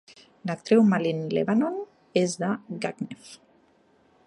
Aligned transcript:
L'actriu 0.51 0.81
Malin 0.93 1.19
Levanon 1.37 1.77
és 2.23 2.35
de 2.45 2.51
Gagnef. 2.87 3.31